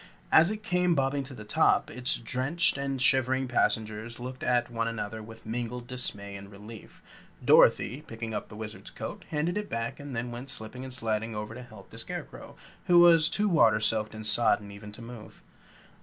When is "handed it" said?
9.29-9.69